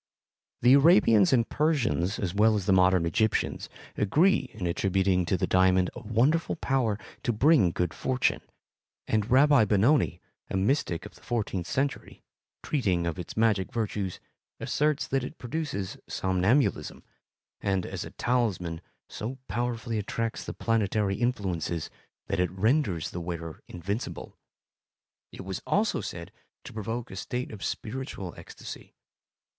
The 0.63 0.73
Arabians 0.73 1.31
and 1.31 1.47
Persians, 1.47 2.17
as 2.17 2.33
well 2.33 2.55
as 2.55 2.65
the 2.65 2.73
modern 2.73 3.05
Egyptians, 3.05 3.69
agree 3.95 4.49
in 4.51 4.65
attributing 4.65 5.27
to 5.27 5.37
the 5.37 5.45
diamond 5.45 5.91
a 5.93 5.99
wonderful 5.99 6.55
power 6.55 6.97
to 7.21 7.31
bring 7.31 7.69
good 7.69 7.93
fortune, 7.93 8.41
and 9.07 9.29
Rabbi 9.29 9.63
Benoni, 9.65 10.19
a 10.49 10.57
mystic 10.57 11.05
of 11.05 11.13
the 11.13 11.21
fourteenth 11.21 11.67
century, 11.67 12.23
treating 12.63 13.05
of 13.05 13.19
its 13.19 13.37
magic 13.37 13.71
virtues, 13.71 14.19
asserts 14.59 15.05
that 15.07 15.23
it 15.23 15.37
produces 15.37 15.97
somnambulism, 16.09 17.03
and, 17.59 17.85
as 17.85 18.03
a 18.03 18.09
talisman, 18.09 18.81
so 19.07 19.37
powerfully 19.47 19.99
attracts 19.99 20.43
the 20.45 20.53
planetary 20.55 21.17
influences 21.17 21.91
that 22.25 22.39
it 22.39 22.49
renders 22.49 23.11
the 23.11 23.21
wearer 23.21 23.61
invincible; 23.67 24.35
it 25.31 25.41
was 25.45 25.61
also 25.67 26.01
said 26.01 26.31
to 26.63 26.73
provoke 26.73 27.11
a 27.11 27.15
state 27.15 27.51
of 27.51 27.63
spiritual 27.63 28.33
ecstasy. 28.35 28.95